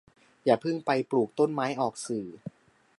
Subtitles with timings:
[0.45, 2.27] อย่าเพิ่งไปปลูกต้นไม้ออกสื่อ